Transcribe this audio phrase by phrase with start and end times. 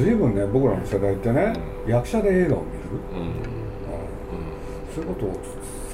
[0.00, 1.52] 随分ね僕らの世代ってね、
[1.86, 2.82] 役者で映画を見る、
[4.94, 5.40] そういうことを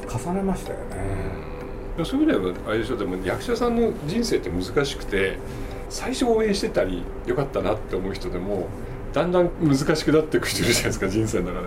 [0.08, 5.38] 重ねましたよね、そういう意味ではあれでしょでも役者さんの人生って難しくて
[5.90, 8.68] 最初応援してたりよかったなって思う人でも
[9.12, 11.66] だんだん難しくなっていく人いるじゃないですか人生の中で。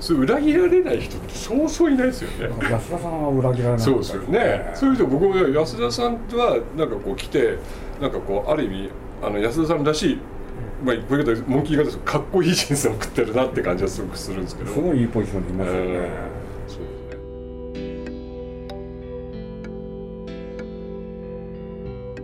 [0.00, 2.70] それ裏切られない人ってそうそういないですよね。
[2.70, 4.70] 安田さんは裏切られない、そうですよね。
[4.74, 7.58] そういう人僕も安田さんはなんかこう来て
[8.00, 8.90] なんかこうある意味
[9.22, 10.18] あの安田さんらしい
[10.82, 14.72] まあ、こういうことモンキー型ですかっこいい人生を送ってるなって感じはすごくするんですけど。
[14.72, 16.38] すごいいいポジションにいますよね、えー、ね。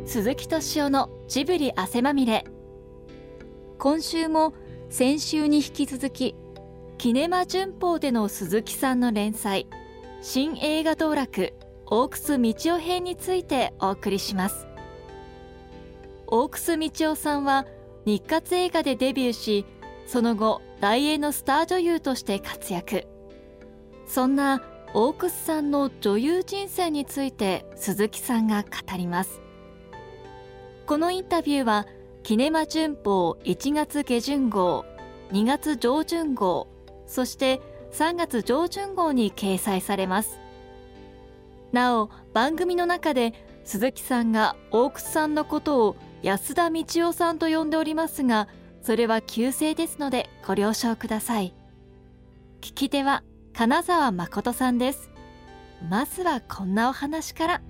[0.07, 2.45] 鈴木敏夫のジブリ汗まみれ。
[3.79, 4.55] 今週も
[4.89, 6.37] 先週に引き続き
[6.97, 9.67] キネマ旬報での鈴木さんの連載
[10.23, 11.53] 新映画道楽
[11.87, 14.69] 大楠道夫編についてお送りします。
[16.29, 17.67] 大楠道夫さんは
[18.05, 19.65] 日活映画でデビューし
[20.07, 23.07] その後大英のスター女優として活躍。
[24.07, 29.41] そんな大楠さんの女優人生について鈴木さんが語ります。
[30.87, 31.87] このインタビューは
[32.23, 34.85] キネマ旬報1月下旬号
[35.33, 36.69] 2月上旬号
[37.07, 37.61] そして
[37.93, 40.39] 3月上旬号に掲載されます。
[41.73, 43.33] なお番組の中で
[43.65, 48.49] 鈴木さんが大楠さんのことを安田道夫さんと呼んでおりますが
[48.81, 51.55] それは旧姓ですのでご了承ください。
[52.63, 53.23] 聞き手は
[53.53, 55.11] 金沢誠さんです。
[55.91, 57.61] まずはこんなお話から。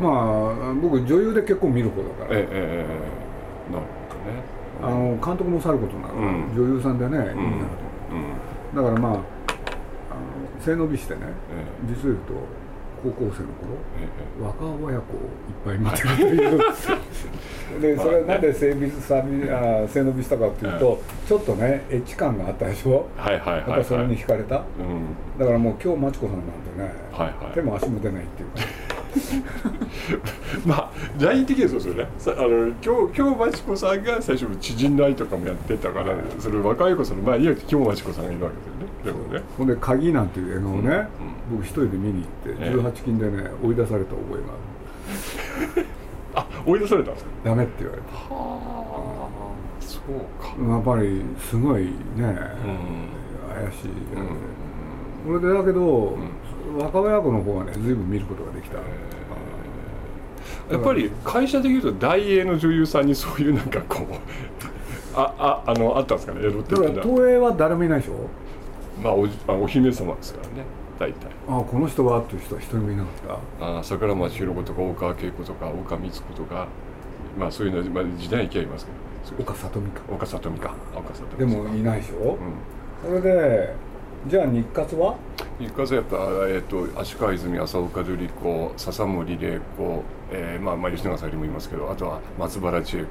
[0.00, 2.86] まあ僕女優で結構見る方だから、えええ
[3.68, 4.42] え、なるほどね
[4.80, 7.20] あの監督もさることながら、うん、女優さんでね、う
[8.76, 9.20] ん、だからまああの
[10.60, 11.22] 背伸びしてね、
[11.88, 12.63] 実を言うと
[13.04, 16.60] 高校生の頃、若親子をいっぱい見てるという。
[17.80, 23.06] でそれなんで性別さ あ背伸びしたかっていうと、ちょっとねエッチ感があったでしょ？
[23.16, 28.48] はいはいはい、はい、それに惹かれた、うん、だからもう今日真知子さんなんてね、はいはい、手も足も出ないっていう。
[28.50, 28.64] か
[30.66, 30.90] まあ
[31.22, 32.08] ライン的にはそうですよね。
[32.26, 38.73] あの今日今日真知子さんが最初知人ラインとかもやってたから、それ若い子さんの前には今日真知子さんがいるわけです
[39.10, 39.42] よねでもね。
[39.58, 41.06] ほんで「鍵」なんていう映画をね、うんうん。
[41.58, 45.86] 僕一人で見に行って18金でね追い出された覚えがある。
[46.36, 47.30] あ追い出されたんですか？
[47.44, 48.58] ダメって言われたは
[49.30, 49.34] あ。
[49.80, 50.54] そうか。
[50.72, 53.90] やっぱりすごいね、うん、怪しい、
[55.28, 56.16] うん、それでだけど、
[56.70, 58.78] うん、若親子の方はね随分見ることができた、
[60.74, 64.14] やっぱり会社でいうと大英の女優さんにそういうなんかこう
[65.14, 66.40] あああのあったんですかね？
[66.40, 67.02] エロ的な。
[67.02, 68.14] 東映は誰もいないでしょ？
[69.02, 69.28] まあお
[69.62, 70.64] お姫様ですからね
[70.98, 71.30] 大体。
[71.48, 73.78] あこの人はっていう人は一人もいなかった。
[73.78, 76.68] あ桜町弘子とか大川恵子とか岡光子とか
[77.38, 79.04] まあそういうの、まあ、時代に行きゃいますけど。
[79.40, 82.36] 岡里美か岡里美か岡里でもいないでしょ、
[83.04, 83.74] うん、それで
[84.28, 85.16] じゃあ日活は？
[85.58, 86.16] 日活はやっぱ、
[86.46, 93.08] えーと、足利泉浅岡瑠璃子笹森玲子、えーまあまあ、吉永小百合もいますけどあとは松原千恵子、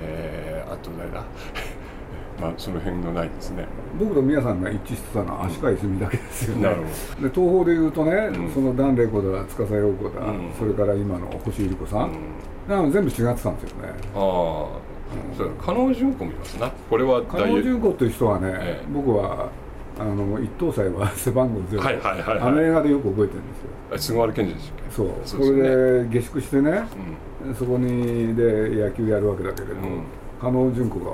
[0.00, 1.24] えー、あと誰だ？
[2.42, 3.66] まあ、その辺のないですね。
[3.98, 12.12] 僕と宮さんが一致してたのは足利泉だけですよね、うん、で東宝でいうとね、うん、その檀れ子だ司陽子だ、うん、それから今の星百合子さん、
[12.68, 13.88] うん、全部違ってたんですよね。
[14.14, 14.92] ああ。
[15.36, 16.70] そう加納純子もいますな。
[16.88, 19.50] これは加納純子っていう人はね、ええ、僕は
[20.00, 23.46] あの一等祭は背番号ゼロ、はいはいはいはい、あの映画でよく覚えてるん
[23.92, 24.16] ですよ。
[24.16, 24.90] 菅原健二でしたっけ？
[24.90, 25.08] そう。
[25.22, 26.84] それで下宿してね、
[27.58, 29.74] そこにで野球やるわけだけれど、
[30.40, 31.12] 加納純子が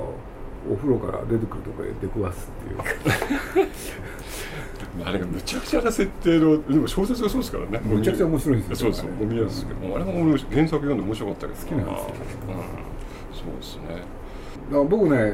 [0.69, 3.67] お風呂から出てくるとこへ出くわすっていう。
[5.05, 7.79] あれがむちゃくちゃな設定のでも小説がそうですからね。
[7.83, 9.25] むちゃくちゃ面白いですよ、ね、そうですよ。
[9.25, 11.85] 見やすいけど、あれも原作読んで面白かったけど好きなん。
[11.85, 12.13] ですよ、
[12.47, 12.55] うん、
[13.35, 13.83] そうですね。
[13.89, 15.33] だから僕ね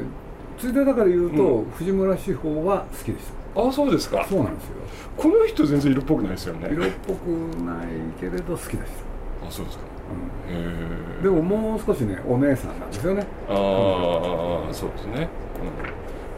[0.58, 3.68] ついでだから言うと、うん、藤村志保は好きでした。
[3.68, 4.26] あそうですか。
[4.30, 4.72] そうなんですよ。
[5.18, 6.70] この人全然色っぽくないですよね。
[6.72, 7.28] 色っぽく
[7.66, 7.88] ない
[8.20, 9.48] けれど好きでした。
[9.48, 9.95] あそうですか
[10.50, 13.26] うん、でももう少しねお姉さんなんですよね。
[13.50, 13.54] あ
[14.70, 15.28] あ、そうですね、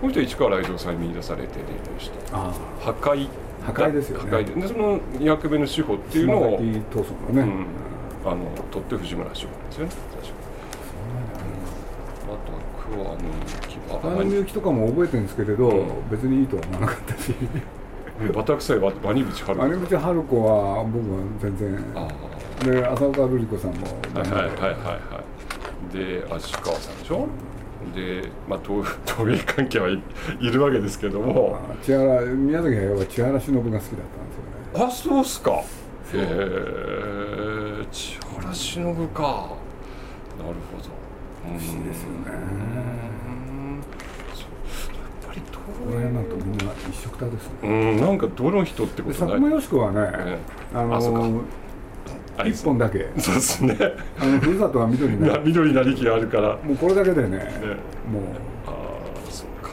[0.01, 1.99] うん、この人市川雷蔵さんに見出されてデビュー。
[1.99, 3.27] した破壊。
[3.65, 4.29] 破壊ですよね。
[4.29, 4.61] 破壊。
[4.61, 7.65] でその2役目の司法っていうのを闘争のね、
[8.25, 9.91] うん、あの取って藤村司法ですよね。
[9.91, 10.33] 確か。
[12.23, 17.33] あとは桑野由紀は桑野由紀とかも覚えてるんですけれど、うん、別にいいとは思わなかったし。
[18.33, 23.88] バタ臭いワニブチ春子ワニブチ春子は僕は全然ああで浅岡瑠璃子さんも。
[24.13, 27.27] はいはいはいはいで足川さんでしょ、
[27.86, 28.83] うん、でまあ陶
[29.25, 30.01] 芸 関係はい
[30.39, 31.57] いるわけですけども。
[31.81, 33.95] 千原宮崎駿は千原忍が好きだったんです
[34.75, 34.88] よね。
[34.88, 35.51] あそうっすか。
[35.51, 35.63] へ
[36.13, 39.24] え千原忍か。
[40.44, 40.89] ほど。
[41.44, 42.25] 不思議ですよね。
[42.25, 42.33] や
[45.24, 47.51] っぱりこの辺なんとみんな一緒くたですね。
[47.63, 50.38] うんなんかどの人ってこと佐久間よし子はね、ね
[50.74, 51.42] あの
[52.45, 53.09] 一本だけ。
[53.17, 53.77] そうですね。
[54.19, 56.57] あのふるさとは緑になる緑なりきがあるから。
[56.57, 58.23] もうこれだけでね、ね、もう。
[58.65, 59.71] ああそうか。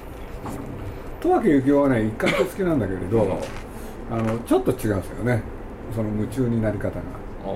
[1.21, 3.41] 十和幸雄はね一貫と好きなんだけれど
[4.11, 5.43] あのちょっと違うんですよね。
[5.95, 7.01] その夢中になり方が。
[7.01, 7.01] あ
[7.47, 7.51] あ、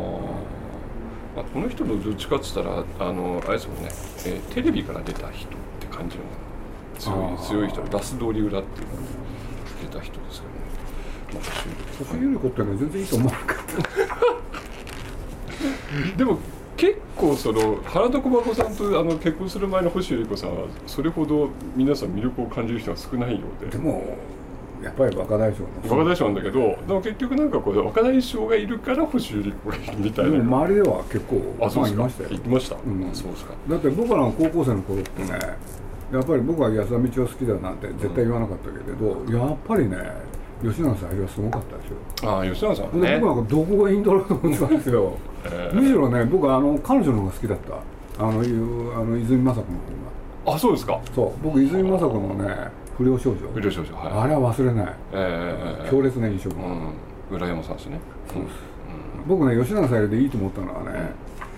[1.36, 3.88] まあ、この人のどっちかっつったらあのあれですもんね、
[4.26, 5.50] えー、テレビから出た人っ
[5.80, 6.22] て感じの
[6.98, 7.82] 強い強い人。
[7.96, 9.08] ラス通り裏っていうのに
[9.90, 11.46] 出た人ですけどね、
[12.10, 14.58] まあ、ゆり子ってのは全然いいと思わなかった
[16.16, 16.38] でも
[16.76, 23.70] 結構その原田駒子さんとあの結婚する前の星百合子さんはそれほど皆さん魅力を感じる人は少ないようで。
[23.70, 24.16] でも
[24.80, 30.38] やっぱり若大将若大将なんだけどでも結局なんかこう若大将がいるから星百合子がいるみたいな。
[30.38, 32.30] 周りでは結構あそういましたよ。
[32.30, 33.54] いました、うん、そうですか。
[33.68, 35.30] だって僕らの高校生の頃ってね、
[36.12, 39.96] やっぱり僕は安田道夫好きだなんて絶対言わなかったけれど、うん、やっぱりね
[40.62, 43.18] 吉永さんはすごかったですよああ吉永さんね。
[43.20, 47.98] 僕なんかどこがインドだと思ってたんですよ、えー、むしろね僕はあの彼女の方が好きだった。
[48.20, 49.70] あのいうあの泉雅子の方
[50.46, 50.54] が。
[50.56, 51.00] あそうですか。
[51.14, 51.32] そう。
[51.40, 53.36] 僕泉雅子のね不良少女。
[53.54, 56.92] 不良少女、はい、あれは忘れない、えー、強烈な印象が、うん、
[57.30, 58.00] 村山さんですね。
[58.26, 58.54] そうです、
[59.22, 61.10] うん、僕ね吉永さんでいいと思ったのはね、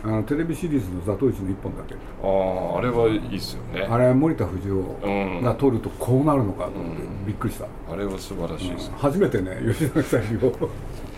[0.03, 1.95] あのテレビシリーズの「ザトウイチ」の一本だけ。
[1.95, 3.87] あああれはいいっすよね。
[3.89, 10.71] あれ森田不二夫が撮るとこうなるのかと思ってびっくりした、あれは素晴らしいです、ね、初めてね吉永さんを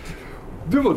[0.68, 0.96] でも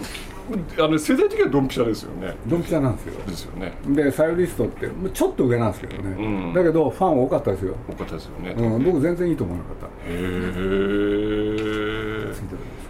[0.78, 2.36] あの世代的にはドンピシャですよね。
[2.48, 3.14] ドンピシャなんですよ。
[3.26, 3.74] ですよね。
[3.88, 7.76] でサイリストってちょっと上なんですけどね、うん、だけどファン多かったですよ。
[7.90, 9.86] 多かったですよね、うん、僕全然いいと思わなかった。
[9.88, 11.46] へえ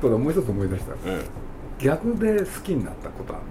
[0.01, 3.45] ただもう一つ思い出した、ええ、逆で好きになったことはね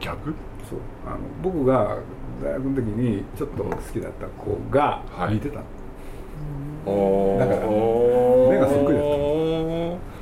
[0.00, 0.34] 逆？
[0.68, 0.78] そう。
[1.06, 1.98] あの僕が
[2.42, 7.66] 大学の時にちょっと好きだった子が似てた、はい、だから
[8.50, 9.16] 目がそっくりだった。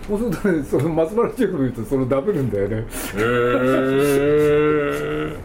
[0.06, 2.76] そうするとねその松原千代子見るとそのダブルんだよね。
[2.76, 2.84] へえ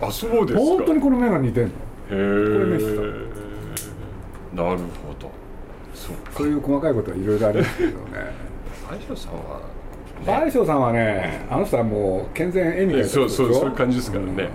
[0.02, 0.60] あそうですか。
[0.60, 1.70] 本当にこの目が似てんの。
[1.70, 1.74] へ
[2.12, 3.02] えこれ見せた。
[4.62, 5.32] なるほど。
[5.94, 7.96] そうそういう細かいことはいろいろありますけどね。
[8.90, 9.62] 大将さんは
[10.26, 14.48] 大将さんはねあの人はもう健全笑みがそうそうそういう感じですからね、うん、で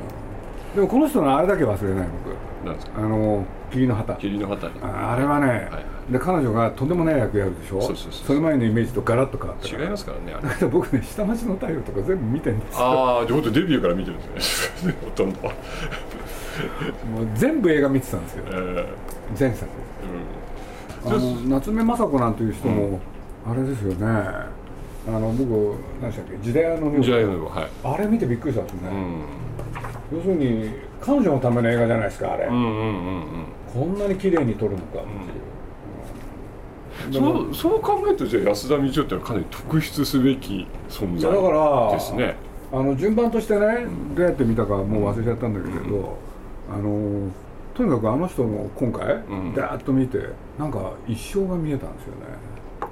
[0.82, 2.34] もこの人のあれだけ忘れない僕。
[2.66, 2.92] なんですか？
[2.98, 4.14] あの霧の旗。
[4.14, 7.80] 霧の旗あれはね、はいで彼女がとんでもない役やるでしょ？
[7.80, 12.84] そうそうそうそれ前のイメージとガラッと変わって違いますからねだから僕ね下町の太陽とか全部見てるんですよ。
[12.84, 14.94] ああじゃあデビューから見てるんですね。
[15.02, 15.40] ほとんど。
[15.40, 15.52] もう
[17.34, 19.70] 全部映画見てたんですよ、えー、前作、
[21.04, 23.00] うん、あの夏目雅子なんていう人も、
[23.46, 24.53] うん、あれですよね
[25.06, 26.38] あの僕何でしたっけ？
[26.42, 27.68] 時代の時代のはい。
[27.84, 30.70] あれ見てびっくりしたんですね、うん、要するに
[31.00, 33.26] 彼女のための映画じゃないですかあれ、うんうんうんうん、
[33.72, 35.02] こんなに綺麗に撮るのかっ
[37.10, 41.30] ていう、そうそう考えるとじゃあ安田道夫ってかなり特筆すべき存在
[41.92, 42.36] ですね。
[42.72, 43.86] あの順番としてね
[44.16, 47.30] どうやって見たかもう忘れちゃったんだけれど、うん、あの
[47.74, 50.18] とにかくあの人の今回、うん、ダーッと見て
[50.58, 52.20] なんか一生が見えたんですよね。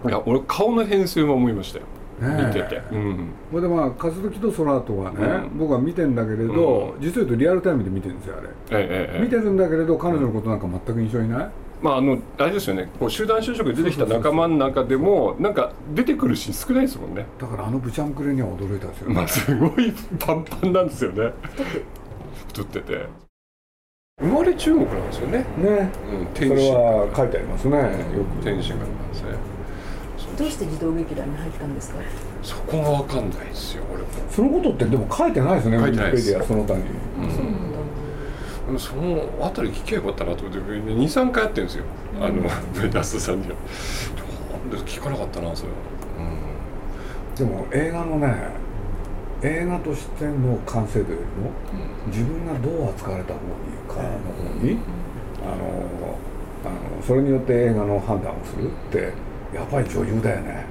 [0.04, 1.84] いや俺顔の編成も思いましたよ。
[1.84, 1.90] ね、
[2.28, 5.18] 見てて、うん、これでまあ「勝時と空と」はね、
[5.52, 11.48] うん、僕は見てんだけれど、うん、実を言うとリアルタイムで見てるんですよあれ、ええ見てるんだけれど彼女のことなんか全く印象にない、
[11.82, 12.88] まあ、あのあれですよね。
[12.98, 17.26] こう集団就職で出てきた仲間の中でもなんか出てくるシーン少ないですもんね。
[17.40, 21.32] だからあのブチャンクレには驚いたんですよ、ね、まあすごいパンパンなんですよね。
[22.48, 23.06] 太ってて。
[24.20, 25.38] 生まれ中国なんですよね。
[25.38, 27.82] ね、うん、天それは書いてありますね、よ
[28.40, 28.44] く。
[28.44, 29.51] 天使がなんですね
[30.42, 32.00] どうして児童劇団に入ったんですか？
[32.42, 34.08] そこが分かんないですよ俺も。
[34.28, 36.32] そのことってでも書いてないですね書いてないです。
[36.46, 36.82] その他に、
[38.70, 38.78] うん。
[38.78, 41.84] そのあたり聞けばよかったなと思って23回やってるんですよ、
[42.16, 42.42] うん、あの
[42.92, 43.54] ラストさんには。
[44.86, 45.76] 聞かなかったなそれは、
[46.18, 48.34] うん、でも映画のね
[49.42, 51.50] 映画としての完成度よりも、
[52.06, 54.78] うん、自分がどう扱われた方がいいかの方に、
[55.44, 56.16] あの
[56.64, 59.12] あのそれによって映画の判断をするって
[59.54, 60.64] やっぱり女優だよね、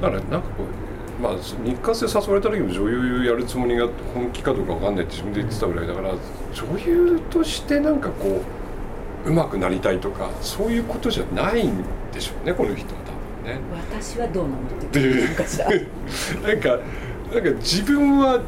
[0.00, 0.88] だからなんかこう
[1.20, 6.14] まあ、日活で誘われた時も女優やるつもりが本気かどうか分かんないって自分で言ってたぐらいだから
[6.54, 8.40] 女優としてなんかこ
[9.26, 11.82] う上手くなりたいとかそういうことじゃないん
[12.12, 13.60] でしょうねこの人は多分ね。
[13.90, 15.74] 私はどうなのって言ってるかしらな
[16.54, 16.68] んか
[17.34, 18.40] なんか自分は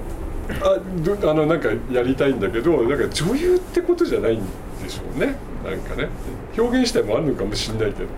[0.62, 4.42] あどあのなんかやりたいんだけどなんか女優ってことじゃないん
[4.80, 5.34] でしょうね。
[5.64, 6.08] なんかね。
[6.56, 8.08] 表現したいもあるのかもしれないけど、うん、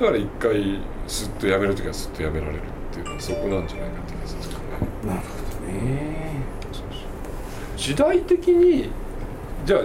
[0.00, 4.66] だから一回すっとやめる時はすっとやめられるっていうのはそこなんじゃないかって気がするんですけどね。
[5.06, 6.30] なるほどね
[7.76, 8.90] 時代的に
[9.66, 9.80] じゃあ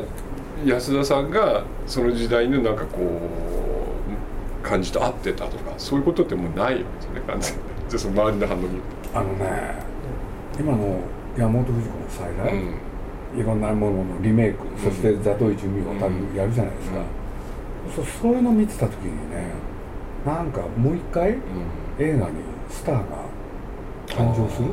[0.65, 7.59] 安田さんがその時代のなんかこう感じと合ってたとかそういうことってもうないわけですね完全に。
[7.89, 8.67] じゃその周りの反応に
[9.13, 9.75] あのね
[10.57, 10.99] 今の
[11.37, 13.39] 山本富士子の再来、うん。
[13.41, 16.97] いろんなもののリメイク、そして「ザトイジ海」を多分やるじゃないですか、
[17.93, 19.49] そうそういうの見てた時にね
[20.25, 21.37] なんかもう一回、
[21.99, 22.37] 映画に
[22.69, 23.03] スターが
[24.07, 24.69] 誕生する？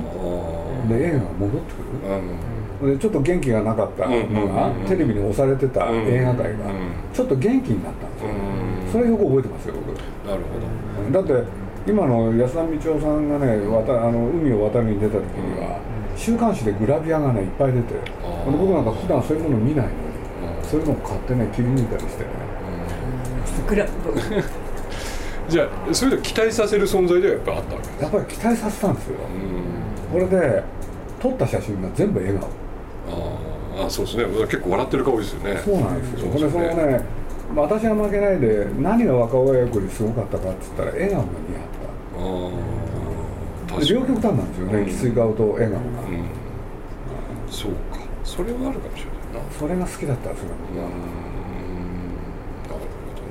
[0.89, 6.59] で映画が戻ってくる、でちょっと元気がなかったのが、テレビに押されてた映画界が
[7.13, 8.31] ちょっと元気になったんですよ、
[8.93, 9.89] それよく覚えてますよ僕。
[10.27, 10.59] なるほ
[11.13, 11.23] ど。
[11.23, 11.45] だって
[11.91, 15.79] 今の安田道夫さんがね渡あの海を渡るに出た時には、
[16.17, 17.95] 週刊誌でグラビアがねいっぱい出て
[18.47, 19.97] 僕なんか普段そういうもの見ないのに
[20.63, 22.31] そういうのを買ってね切り抜いたりしてね。
[23.69, 23.87] グラ
[25.49, 27.89] じゃあそういうの期待させる存在ではやっぱあったわけ？
[28.03, 29.17] やっぱり期待させたんですよ。
[30.13, 30.63] これで
[31.21, 32.49] 撮った写真が全部笑顔。
[33.09, 33.39] あ
[33.87, 34.25] あそうですね。
[34.47, 35.61] 結構笑ってる顔ですよね。
[35.65, 36.31] そうなんですよ。
[36.31, 37.05] これそのね
[37.55, 41.63] 私は負けないで何が若親役よりすごかったかっつったら笑顔が似合っ
[43.81, 43.87] た。
[43.87, 45.87] 両極端なんですよね、きつい顔と笑顔が、
[47.51, 47.79] そうか。
[48.23, 49.51] それはあるかもしれないな。
[49.59, 50.89] それが好きだったんですよ僕は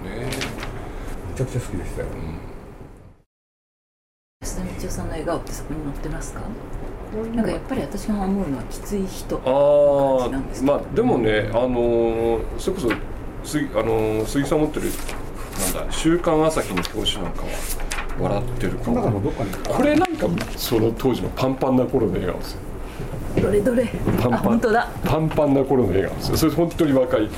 [0.03, 0.09] め
[1.41, 2.07] ちゃくちゃ好きでしたよ、
[4.41, 6.41] 安田道夫さんの笑顔ってそこに載ってますか？
[7.35, 9.39] なんかやっぱり私が思うのはきつい人あ
[10.25, 12.89] あまあでもねあのそれこそ
[13.43, 14.85] 杉あの杉さん持ってる
[15.73, 17.47] なんだ「週刊朝日」の表紙なんかは
[18.17, 22.59] 笑ってる顔これなんかその当時のパンパンな頃の笑顔ですよ
[23.41, 23.85] どれどれ。
[24.21, 24.37] パンパン。
[24.37, 24.89] 本当だ。
[25.03, 27.29] パンパンな頃の笑顔ですよそれ本当に若い。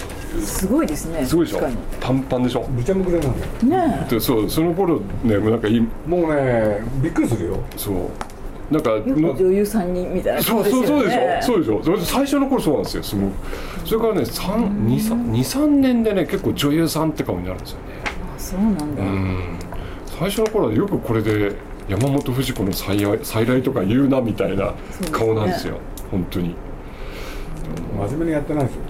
[0.42, 1.26] すごいですね。
[1.26, 1.60] すごいでしょ？
[2.00, 2.68] パンパンでしょ？
[2.68, 3.88] むちゃむくれなんだよ。
[3.88, 7.60] ねでそうその頃ねもうなんかいもうねびっくりするよ。
[7.78, 7.96] そう。
[8.72, 11.20] なんか女優さんにみたいなそうそうそうでしょ？
[11.42, 11.84] そうでしょ？
[11.84, 13.04] それ最初の頃そうなんですよ。
[13.04, 13.30] すご
[13.86, 17.86] それからね23年でね結構女優さんって顔になるんですよね。
[18.36, 19.04] あそうなんだ。
[19.04, 19.60] うん。
[20.20, 21.54] 最初の頃はよくこれで
[21.90, 24.74] 山本富子の再再来とか言うなみたいな
[25.12, 25.80] 顔なんですよ、ね、
[26.14, 26.56] 本当に。
[27.98, 28.82] 真面目にやってないですよ。
[28.82, 28.88] ね、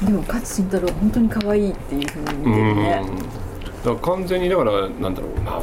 [0.00, 3.02] うん、でも勝新太郎本当に可愛いっていうふうに見てるね、
[3.82, 5.40] だから完全にだからなんだろう。
[5.40, 5.62] まあ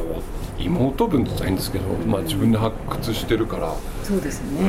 [0.58, 3.74] 妹分じゃないんですけど、まあ、自分で発掘してるから。
[4.02, 4.62] そうですね。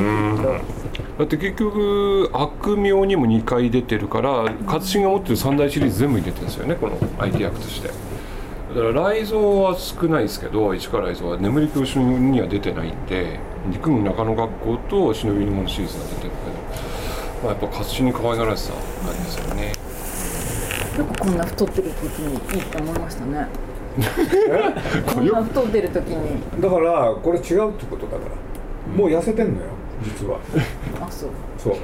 [1.18, 7.90] だって結局悪名にも2回出てるから勝新が持ってる三大シリーズ全部に出てるんですよねこの相手役として。
[8.68, 13.38] だから雷蔵は少ないですけど市川雷蔵は眠り教師には出てないんで
[13.70, 16.36] 陸軍中野学校と忍び物シリーズが出てるけど、
[17.44, 19.72] まあ、やっぱ活心に可愛がられてた感じですよね。
[20.98, 23.48] よくこんな太ってる時にいいと思いましたね。
[25.06, 26.60] こんな太ってる時に。
[26.60, 28.96] だからこれ違うってことだから。
[28.96, 29.66] もう痩せてんのよ
[30.02, 30.38] 実は。
[31.00, 31.30] あそう。
[31.58, 31.74] そう。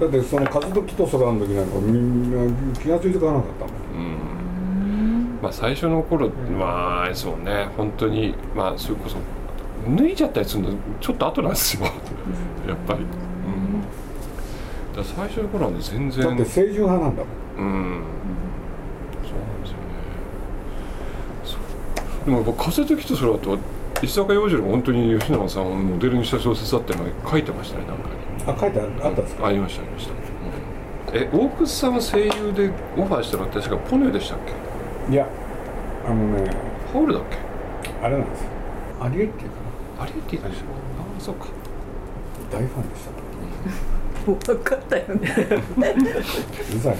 [0.00, 3.87] だってその和時と空の時なんかみんな気が付いてかなかったもん
[5.42, 7.68] まあ、最初の頃まあそうね。
[7.76, 9.16] 本当にまあそれこそ
[9.96, 11.84] 脱いじゃったりするのちょっと後なんですよ。
[12.66, 13.06] やっぱり、うん、
[14.96, 16.24] だ最初の頃はね全然。
[16.24, 17.32] だって清純派なんだもん。
[17.58, 18.02] うん。
[19.22, 19.70] そうなんです
[21.52, 21.64] よね。
[22.24, 23.58] でもやっぱ風時とそれだと
[24.02, 28.16] 石坂洋次郎が本当に吉永さんをモデルにした小説だってのは書いてましたねなんかに。
[28.46, 34.67] あ書いてあったんですか、ありましたありました、うん、え大楠さんは声優でオファーしたのは確かポニョでしたっけ？
[35.10, 35.26] いや
[36.06, 36.50] あのね
[36.92, 37.22] ハウルだっ
[37.82, 37.90] け？
[38.02, 38.42] あれなんです。
[38.42, 38.48] よ
[39.00, 39.48] アリエッティか
[39.98, 40.68] なアリエッティでしたあ
[41.18, 41.46] あそうか。
[42.52, 43.10] 大ファンでした。
[44.30, 45.34] もう分かったよね。
[46.76, 46.96] うざい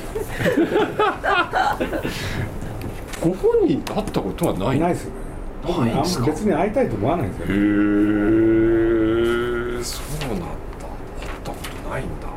[3.20, 4.80] ご本人会ったことはない？
[4.80, 5.16] ないですよね。
[5.66, 5.92] 僕ね
[6.26, 7.56] 別に会いたいと思わないんですよ、ね、へ
[9.80, 10.52] えそうなんだ会
[11.26, 12.28] ったことないんだ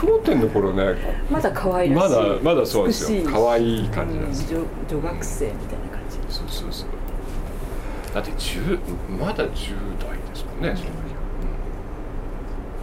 [0.00, 0.94] 氷点の頃ね
[1.30, 2.10] まだ可愛らしい。
[2.10, 3.28] まだまだそうですよ。
[3.28, 6.16] 可愛い感じなんです女女学生みたいな感じ。
[6.34, 6.88] そうそうそう。
[8.14, 8.78] だって10
[9.18, 10.62] まだ10代ですもん。
[10.62, 11.18] ねその時は、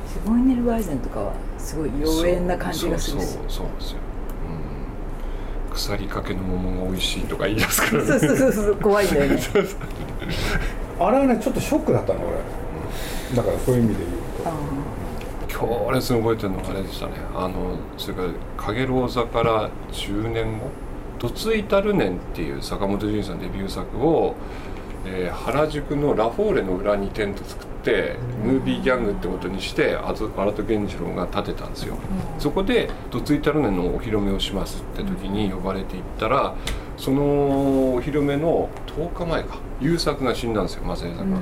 [0.07, 3.25] すごいネル・ワイゼンとかはすごい妖艶な感じがするし。
[3.27, 3.99] そうそうですよ、
[5.69, 9.39] うん、腐りかけの桃が美味しいとか言い出すから、ね、そうそうそう怖いんだよね
[10.99, 14.74] あれはねちょっとショックだったの俺、だからそういう意味で言うと
[15.55, 17.13] 強烈に覚えてるのがあれでしたね。
[17.33, 18.27] あのそれから
[18.61, 20.65] 「かげろう座」から10年後
[21.17, 24.35] 「とついたる年」っていう坂本淳さんデビュー作を、
[25.05, 36.55] えー、原宿のラフォーレの裏にテント作っってムービーギャングってことにして荒戸源次郎が建てたんですよ、うん、そこで「どついたるね」のお披露目をしますって時に呼ばれていったら
[36.97, 39.65] そのお披露目の10日前か。
[39.81, 41.37] 優作が死んだんですよ正江さんが。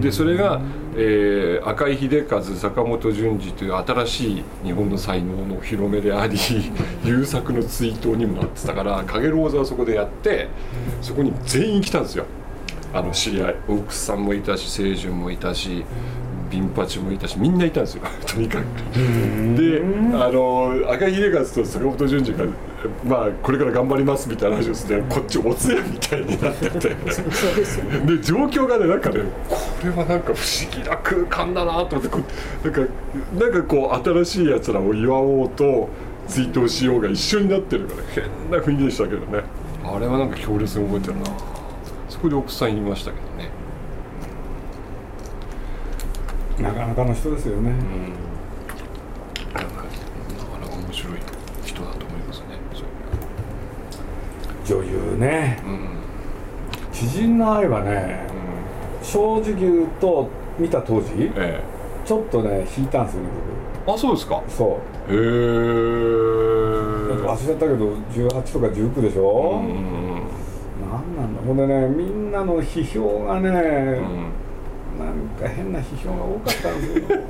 [0.00, 0.60] でそれが、
[1.00, 6.36] えー、赤井秀和坂本淳二という新しい日本の才能の広めであり
[7.04, 10.48] 優作の追悼にもなってたから影ローザはそこでやって
[11.00, 12.24] そこに全員来たんですよ。
[12.92, 15.84] あの知り合い奥さんもいたし清純もいたし
[16.50, 18.02] ビンパチもいたしみんないたんですよ。
[18.26, 18.64] とにかく。
[19.56, 19.82] で
[20.14, 22.44] あの赤井秀和と坂本淳二が
[23.04, 26.88] まあこれから頑張りますみたいな話をしてこっちおつやみたいになってて。
[26.88, 26.94] で
[28.22, 32.20] 状況がねなんかねこれはなんか不思議な空間だなと思ってこ
[32.64, 32.80] なんか
[33.38, 35.88] なんかこう新しいやつらを祝おうと
[36.26, 38.02] 追悼しようが一緒になってるから
[38.50, 39.42] 変な雰囲気でしたけどね。
[39.84, 41.58] あれはなんか強烈に覚えてるな。
[42.08, 43.50] そこで奥さん言いましたけどね
[46.60, 48.12] なかなかの人ですよね、うん、
[49.54, 51.18] なかなか面白い
[51.64, 52.46] 人だと思いますね。
[54.64, 55.88] 女優ね、うん、
[56.92, 58.26] 知人の愛はね、
[59.00, 61.62] うん、正直言うと見た当時、ええ、
[62.04, 63.28] ちょっとね引いたんですよね
[63.86, 63.94] 僕。
[63.94, 64.42] あそうですか。
[64.48, 65.12] そう。
[65.12, 65.18] へえ
[67.24, 70.28] 忘れちゃったけど18とか19でしょ、うん、
[70.90, 71.40] 何なんだ？
[71.46, 74.27] ほんでねみんなの批評がね、うんなん
[75.38, 77.18] か変な批評が多かったんですよ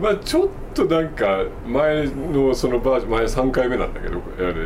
[0.00, 4.20] まあちょっとなんか前のそのバージョン前3回目なんだけど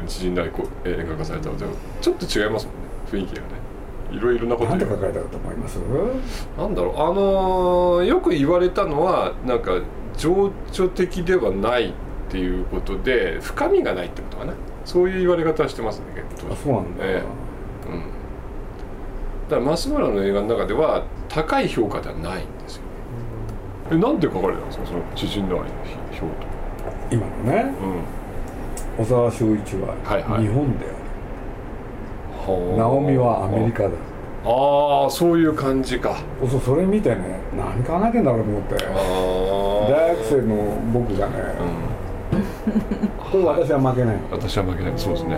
[0.06, 0.50] 知人内
[0.84, 1.66] 映画化されたので
[2.00, 3.60] ちょっと違いますもんね雰囲気がね。
[4.12, 5.78] いろいろなことなんで書かれたかと思います？
[6.58, 9.70] なんだろうあのー、よく言われたのはなんか
[10.16, 11.92] 情緒的ではないっ
[12.28, 14.54] ていうことで深みがないってことかな。
[14.84, 16.52] そういう言われ方はしてますね結構。
[16.52, 17.22] あそうなんだ、え
[17.88, 17.92] え。
[17.92, 18.00] うん。
[19.48, 22.82] だから増村の映画の中では高い評価ではないんですよ、
[23.92, 25.68] えなんで書かれたんですかその知人の愛の
[26.12, 26.50] 評と
[27.12, 27.72] 今のね、
[28.98, 29.94] うん、小沢昭一は
[30.40, 30.94] 日本である、
[32.46, 33.90] はいはい、直美はアメリカだ。
[34.42, 36.16] ああそういう感じか。
[36.48, 38.74] そうそれ見てね何考えてんだろうと思って。
[39.92, 40.56] 大学生の
[40.92, 41.34] 僕がね、
[42.32, 42.40] うん、
[43.18, 44.16] これ私は負けない。
[44.30, 44.92] 私は負けない。
[44.96, 45.36] そうですね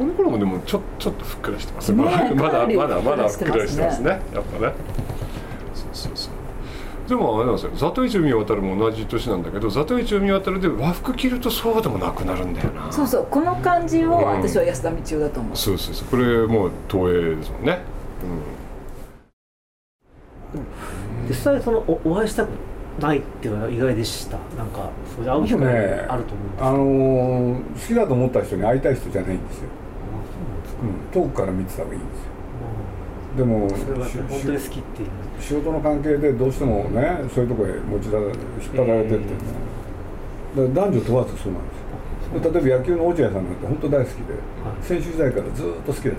[0.00, 4.08] この頃もでもちょちょっとふっくらしてます、ね、まだまだまだまだふっくらしてますね。
[4.08, 4.72] やっぱね。
[5.74, 6.32] そうそうそう。
[7.06, 12.90] でもあれなんですよ「里市海渡る」も同じ年なんだけど「里市海渡る」で和服着るとそうでもなくなるんだよな。
[12.90, 13.26] そうそう。
[13.30, 16.08] この感じを私は安田道夫だと思う、うん、そうそうそう。
[16.08, 17.80] これもう東映ですもんね、
[20.54, 22.46] うん、実際そのおお会いした
[22.98, 24.38] ないっていうのは意外でした。
[24.56, 25.66] なんかそれ会う機会
[26.08, 29.64] あると思うんですけど、ね、あのー、好きだと思った人に会いたい人じゃないんですよ。
[29.64, 29.79] うん、
[31.12, 32.30] 遠くから見てた方がいいんですよ、
[33.36, 35.08] でも本当に好きっていう。
[35.40, 38.32] 仕事の関係でどうしてもねそういうとこへ持ち出引っ
[38.76, 39.30] 張られてって、ね、
[40.56, 42.52] だから男女問わずそうなんですよ。
[42.52, 44.34] 例えば野球の落合さんなんて本当大好きで、
[44.82, 46.14] 選手時代からずっと好きだっ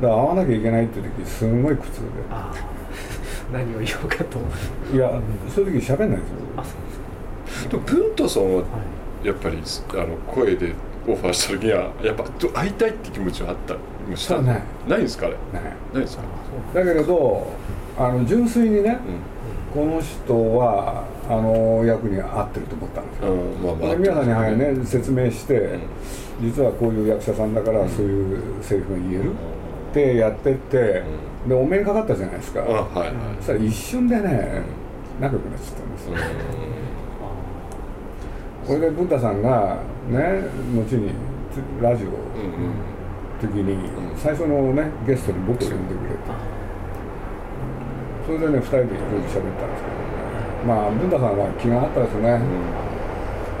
[0.00, 0.06] た。
[0.06, 2.06] だから会わなきゃいけないっていう時すごい苦痛で。
[3.52, 4.38] 何を言おうかと
[4.92, 6.36] いやそういう時喋んないですよ。
[6.56, 7.70] あそう。
[7.70, 8.62] でも文太さんは
[9.22, 10.72] やっぱりあの声で
[11.08, 13.76] オファーした時にはやっぱ会いたいって気持ちはあった
[14.08, 14.40] りした？
[14.40, 15.36] ないないですかあれ？
[15.52, 15.60] な
[16.00, 16.22] いですか？
[16.74, 17.52] だけれど
[17.98, 18.98] あの純粋にね、
[19.74, 23.62] うん、この人はあの役に合ってると思ったんですよ、うん。
[23.62, 25.80] まあまあ、皆さんに、はいね、説明して、うん、
[26.42, 31.02] 実はこういう役者さんだからそういうセリフが言える、ってやってって、
[31.48, 34.62] でお目にかかったじゃないですか、そしたら一瞬でね
[35.20, 36.14] 仲良くなっちゃったんですよ、
[38.66, 40.42] これで文太さんがね
[40.74, 41.12] 後に
[41.80, 42.08] ラジオ
[43.40, 46.56] 時に最初のねゲストに僕を呼んでくれて。
[48.26, 49.88] それでね2人でいろいろ喋ったんですけ
[50.66, 52.40] どまあ文太さんは気があったですよね、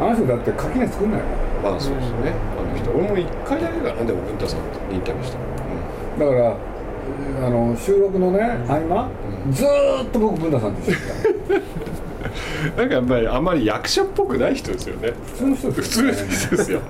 [0.00, 1.30] あの人だって垣根作んないもん
[1.62, 2.34] まあそうですね。
[2.58, 2.90] あの人。
[2.90, 5.38] 俺も1回だけかなでも文太さんとインタビューした、
[6.18, 6.56] だから
[7.46, 9.08] あの収録のね合間、
[9.52, 11.35] ずっと僕文太さんと一緒に
[12.76, 15.12] なんかやっぱりあんまり役者っぽくない人ですよね。
[15.26, 16.80] 普通の人ですよ、ね、普通の人ですよ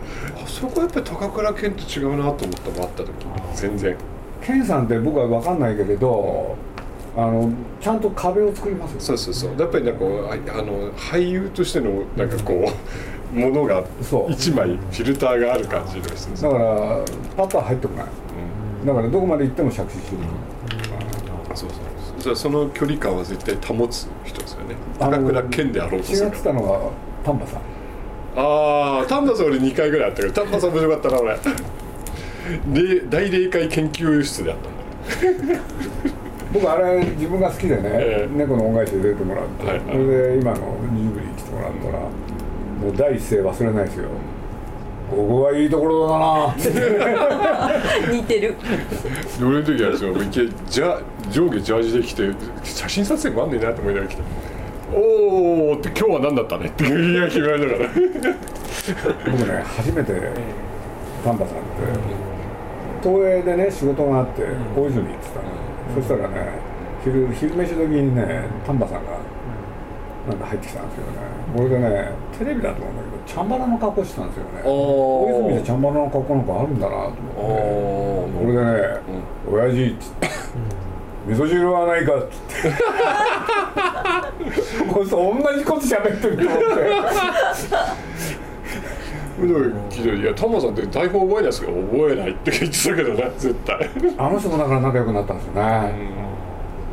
[0.42, 3.10] あそこやっぱり高倉健と違うなと思ったのあった時
[3.54, 3.96] 全然。
[4.42, 6.56] 健さんって僕は分かんないけれど
[7.16, 9.58] あのちゃんと壁を作りますそうそうそう。
[9.58, 12.70] やっぱりなんかあの俳優としてのなんかこ
[13.34, 13.84] うものが
[14.28, 16.64] 一枚フィルターがある感じの人ですだから
[17.36, 18.06] パッとは入ってこない、
[18.80, 20.18] うん、だからどこまで行っても着地してる、
[21.50, 21.80] うん、そうそう。
[22.18, 24.76] じゃその距離感は絶対保つ人ね。
[24.98, 26.92] 高倉健であろうとする違ってたのは
[27.24, 27.60] 丹波さん。
[28.38, 31.36] ああ丹波さん俺2回ぐらいあったけど丹波さん面白かったな俺。
[32.84, 35.60] で大霊界研究室であったんだ。
[36.52, 42.08] 僕あれ自分が好きでね、えー、猫の恩返しで出てもらって、はい、それで今のジブリ来てもらったら、も
[42.92, 44.08] う第一声忘れないですよ。
[45.10, 46.54] ここがいいところだな。
[48.12, 48.54] 似てる。
[49.40, 50.98] 俺の時はそうじゃ
[51.30, 52.30] 上下ジャージで来て
[52.64, 54.22] 写真撮影もあんねえなと思いながら来て
[54.96, 56.66] 「おお」って今日は何だったね？
[56.66, 57.28] って言いがら。
[59.26, 60.12] 僕ね初めて
[61.24, 61.60] 丹波さんって
[63.02, 64.42] 東映でね仕事があって
[64.76, 65.48] 大泉行ってたの、
[65.94, 66.52] そしたらね
[67.04, 69.10] 昼昼飯時にね丹波さんが
[70.28, 71.12] なんか入ってきたんですよね。
[71.54, 74.62] これでねテレビだと思うんだけどチャンバラの格好してたんですよね。
[74.64, 78.36] 大泉でチャンバラの格好なんかあるんだなと思って。
[78.36, 78.72] これでね
[79.50, 80.28] 「親父」っつって
[81.26, 82.70] 「味噌汁はないか」っつって
[84.92, 88.46] こいつ同じこと喋ってると思って。
[89.36, 93.90] いやタモさんって台本覚えないですけど覚えないって言ってたけどね絶対。
[94.16, 95.92] あの人もだから仲良くなったんですよね、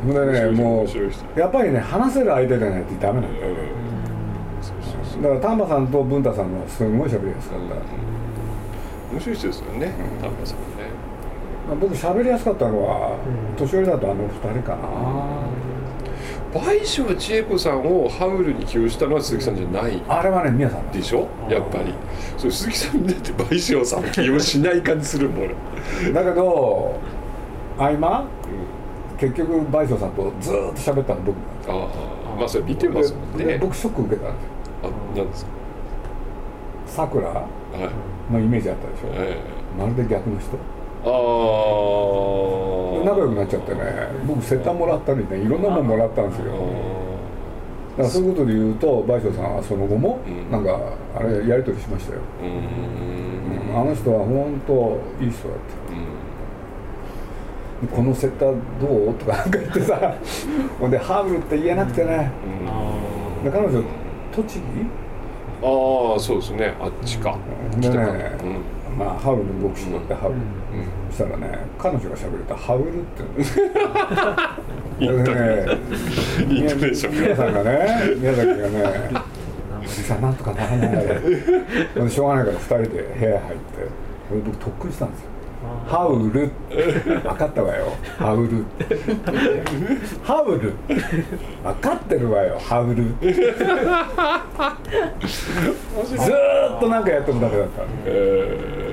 [0.04, 0.12] で
[0.44, 0.88] ねもう
[1.38, 3.54] やっぱりね話せる相手じゃないとダメなんだよ、
[5.22, 7.76] だから丹波さんと文太さんはすごい喋りやすかった、
[9.14, 10.58] 面白い人ですよね丹波さん
[11.80, 13.18] 僕喋りやすかったのは、
[13.56, 20.02] 年寄りだとあの二人かな、倍賞千恵子さんをハウルに起用したのは鈴木さんじゃない。
[20.08, 21.26] あれはね宮さんでしょ？
[21.48, 21.94] やっぱり。
[22.36, 27.00] そう鈴木さんだって倍賞さん起用しない感じするもん俺だけど
[27.78, 28.28] 合間、うん。
[29.18, 31.36] 結局賠償さんとずっと喋ったの僕。
[31.68, 33.58] ああまあそれ見てますもんね。
[33.58, 34.50] 僕ショック受けたんですよ。
[34.82, 35.50] あなんですか？
[36.86, 37.46] さくら
[38.30, 39.36] のイメージあったでしょ、はい、
[39.78, 40.50] まるで逆の人。
[40.50, 40.83] ああ
[43.04, 43.80] 仲良くなっちゃってね。
[44.26, 46.44] 僕セッターもらったりねいろんなもんもらったんですよ。
[47.96, 50.18] だからそういうことで言うと賠償さんはその後も
[50.50, 52.46] なんかあれやり取りしましたよ、う
[53.76, 55.64] ん、あの人は本当いい人だって、
[57.82, 57.88] うん。
[57.88, 58.48] このセッター
[58.80, 59.14] どう？
[59.14, 60.14] とかなんか言ってさ。
[60.80, 62.32] ほんでハーブルって言えなくてね、
[63.44, 63.82] うん、彼女
[64.34, 64.62] 栃木？
[65.62, 65.66] あ
[66.16, 66.74] あそうですね。
[66.80, 67.36] あっちか、
[67.78, 73.22] でね、うん、まあハウルの牧師だってハウル、うん、そしたらね彼女がしゃべるとハウルって
[75.00, 75.24] 言うん
[76.80, 79.10] ですね宮さんがね宮崎がね
[79.82, 81.04] 「おじさんなんとかならない」
[82.10, 85.34] しょうがないから2人で部屋入って僕特訓したんですよ。
[85.86, 86.50] ハウル。
[86.70, 87.92] 分かったわよ。
[88.18, 88.64] ハウル。
[90.22, 90.72] ハウル。
[91.62, 92.58] 分かってるわよ。
[92.58, 93.14] ハウル。
[93.20, 93.42] ず
[96.22, 98.83] っとなんかやってもダメだった、えー、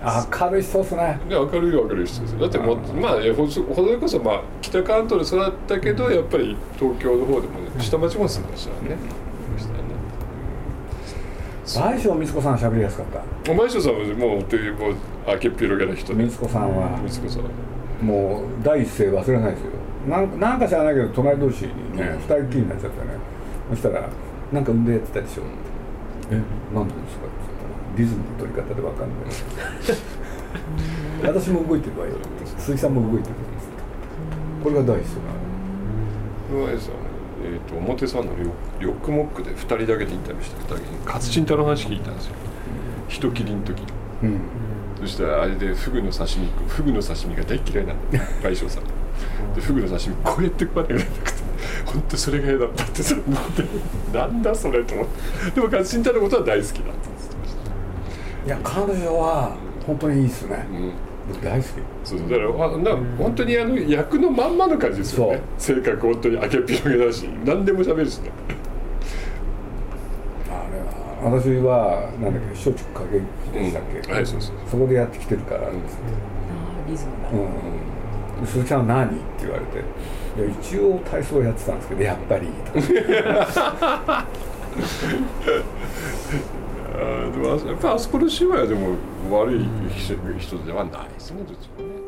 [0.00, 1.18] 明るい人っすね。
[1.28, 8.96] 明るい明るい人ですだってもまあほどこそまあ北関東で育ったけどやっぱり東京の方でも、ね、下町も住んでましたね、
[11.76, 13.06] 倍賞光子さん喋りやすかっ
[13.44, 13.54] た？
[13.54, 14.94] 倍賞さんはもうというもう
[15.26, 16.96] あけっぴろげな人光子さんは。
[17.04, 19.66] 光子さんもう第一声忘れないですよ。
[20.08, 23.10] なんなんか知らないけど隣同士にね二、人きりになっちゃってね。
[23.70, 24.08] そしたら
[24.52, 25.50] 「なんか産んでやってたでしょ」って
[26.36, 26.40] 「え
[26.72, 27.27] 何でですか?」って言ったら
[27.98, 29.18] 「リズムの取り方で分かんない」
[31.34, 32.14] 私も動いてるわよ
[32.56, 33.34] 鈴木さんも動いてる
[34.62, 36.78] これが第一声なの。
[36.78, 37.08] さん。
[37.40, 38.32] えーと、表参の
[38.80, 42.34] ヨックモックで2人だけでインタビューしてた時に勝新太の話聞いたんですよ。
[43.08, 43.86] 人切りの時に、
[44.24, 44.40] うん、
[45.00, 48.82] そしたらあれでフグの刺身フグの刺身が大嫌いなんだ大将さん。
[49.54, 51.20] でフグの刺身こうやって食わなくなくて
[51.86, 53.14] 本当それが嫌だったってさ
[54.12, 55.50] なんだそれと思って。
[55.52, 57.17] でも勝新太のことは大好きだって
[58.48, 59.54] いや彼女は
[59.86, 60.72] 本当にいいっすね、う
[61.36, 61.40] ん。
[61.42, 61.66] 大好き。
[62.02, 65.42] そうだからな本当にあの役のまんまの感じですよね。
[65.58, 68.30] 性格本当に明けっぴろげだし何でも喋るしね。
[70.48, 70.86] あれは
[71.30, 73.20] 私はなんだっけ松竹影
[73.52, 75.80] でしたっけ、うん、はいそうそうそこでやってきてるから、うん、あ
[76.88, 77.28] リズムだ、
[78.40, 79.84] うん、鈴木さんは何って言われて。
[80.38, 82.48] いや一応体操やってたんですけどやっぱり
[86.92, 88.96] でもやっぱあそこの姉妹はでも
[89.30, 89.64] 悪い
[90.38, 91.98] 人ではないですねどちもね。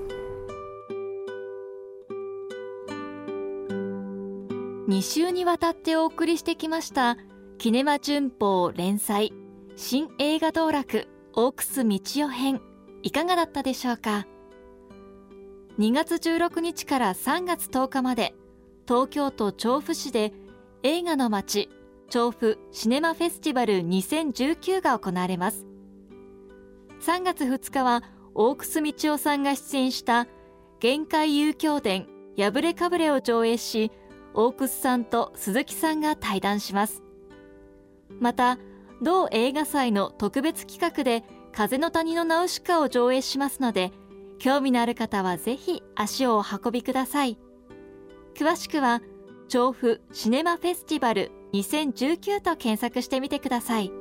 [4.89, 7.17] 2週にわたってお送りしてきました
[7.59, 9.33] キネマ旬報連載
[9.77, 12.61] 新映画道楽大楠道夫編
[13.03, 14.27] いかがだったでしょうか
[15.79, 18.35] ？2月16日から3月10日まで
[18.87, 20.33] 東京都調布市で
[20.83, 21.71] 映画の街
[22.11, 25.65] 調布シネマフェスティバル2019が行われます。
[27.01, 28.03] 3月2日は
[28.35, 30.27] 大楠道夫さんが出演した
[30.81, 33.93] 限界遊興伝破れかぶれを上映し
[34.35, 37.03] 大楠さんと鈴木さんが対談します。
[38.19, 38.59] また
[39.01, 43.93] 同映画祭の特別企画で風の谷のナウシカを上映しますので
[44.41, 47.39] 興味のある方はぜひ足をお運びください。
[48.35, 49.01] 詳しくは
[49.49, 53.93] 調布シネマフェスティバル2019と検索してみてください。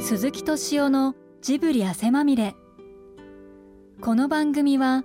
[0.00, 2.54] 鈴木敏夫のジブリ汗まみれ。
[4.00, 5.04] この番組は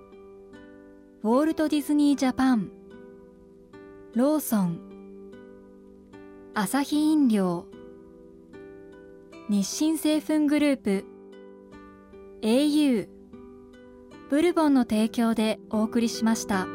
[1.23, 2.69] ウォールト・ディズニー・ジャパン
[4.13, 4.79] ローソン
[6.53, 7.65] アサヒ飲料
[9.49, 11.06] 日清製粉グループ
[12.43, 13.10] au
[14.29, 16.67] ブルボンの提供でお送りしました。